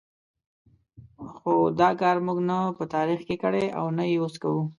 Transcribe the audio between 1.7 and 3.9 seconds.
دا کار موږ نه په تاریخ کې کړی او